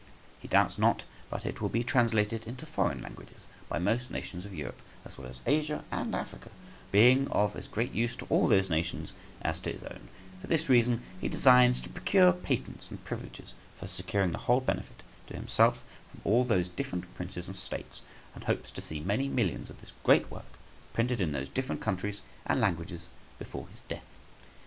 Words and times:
He 0.39 0.47
doubts 0.47 0.79
not 0.79 1.03
but 1.29 1.45
it 1.45 1.61
will 1.61 1.69
be 1.69 1.83
translated 1.83 2.47
into 2.47 2.65
foreign 2.65 3.03
languages 3.03 3.45
by 3.69 3.77
most 3.77 4.09
nations 4.09 4.47
of 4.47 4.53
Europe, 4.55 4.81
as 5.05 5.15
well 5.15 5.27
as 5.27 5.41
Asia 5.45 5.83
and 5.91 6.15
Africa, 6.15 6.49
being 6.91 7.27
of 7.27 7.55
as 7.55 7.67
great 7.67 7.91
use 7.93 8.15
to 8.15 8.25
all 8.27 8.47
those 8.47 8.67
nations 8.67 9.13
as 9.43 9.59
to 9.59 9.71
his 9.71 9.83
own; 9.83 10.09
for 10.41 10.47
this 10.47 10.69
reason 10.69 11.03
he 11.19 11.27
designs 11.29 11.79
to 11.81 11.89
procure 11.89 12.31
patents 12.33 12.89
and 12.89 13.05
privileges 13.05 13.53
for 13.79 13.87
securing 13.87 14.31
the 14.31 14.39
whole 14.39 14.61
benefit 14.61 15.03
to 15.27 15.35
himself 15.35 15.83
from 16.09 16.21
all 16.23 16.45
those 16.45 16.67
different 16.67 17.13
princes 17.13 17.47
and 17.47 17.55
states, 17.55 18.01
and 18.33 18.45
hopes 18.45 18.71
to 18.71 18.81
see 18.81 19.01
many 19.01 19.27
millions 19.27 19.69
of 19.69 19.81
this 19.81 19.93
great 20.01 20.31
work 20.31 20.57
printed 20.93 21.21
in 21.21 21.31
those 21.31 21.47
different 21.47 21.79
countries 21.79 22.21
and 22.47 22.59
languages 22.59 23.07
before 23.37 23.67
his 23.67 23.81
death. 23.87 24.05